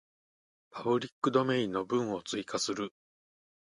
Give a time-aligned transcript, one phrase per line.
[0.71, 2.91] パブリックドメインの文を追加する